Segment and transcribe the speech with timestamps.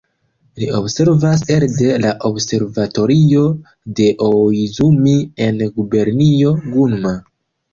[0.61, 3.43] Li observas elde la observatorio
[4.01, 5.15] de Ooizumi
[5.49, 7.17] en gubernio Gunma.